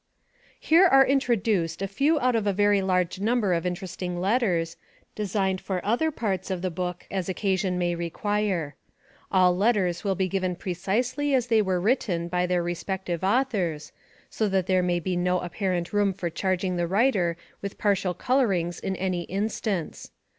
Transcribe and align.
Here 0.59 0.87
are 0.87 1.05
introduced 1.05 1.79
a 1.79 1.87
few 1.87 2.19
out 2.19 2.35
of 2.35 2.47
a 2.47 2.53
very 2.53 2.81
large 2.81 3.19
number 3.19 3.53
of 3.53 3.67
interesting 3.67 4.19
letters, 4.19 4.75
designed 5.13 5.61
for 5.61 5.79
other 5.85 6.09
parts 6.09 6.49
of 6.49 6.63
the 6.63 6.71
book 6.71 7.05
as 7.11 7.29
occasion 7.29 7.77
may 7.77 7.93
require. 7.93 8.73
All 9.31 9.55
letters 9.55 10.03
will 10.03 10.15
be 10.15 10.27
given 10.27 10.55
precisely 10.55 11.35
as 11.35 11.45
they 11.49 11.61
were 11.61 11.79
written 11.79 12.29
by 12.29 12.47
their 12.47 12.63
respective 12.63 13.23
authors, 13.23 13.91
so 14.27 14.49
that 14.49 14.65
there 14.65 14.81
may 14.81 14.99
be 14.99 15.15
no 15.15 15.37
apparent 15.39 15.93
room 15.93 16.13
for 16.13 16.31
charging 16.31 16.77
the 16.77 16.87
writer 16.87 17.37
with 17.61 17.77
partial 17.77 18.15
colorings 18.15 18.79
in 18.79 18.95
any 18.95 19.25
instance. 19.25 20.09